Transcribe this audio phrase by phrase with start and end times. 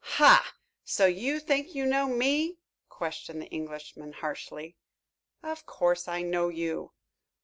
[0.17, 0.55] "Ha!
[0.83, 2.57] So you think you know me?"
[2.89, 4.75] questioned the Englishman harshly.
[5.43, 6.93] "Of course, I know you."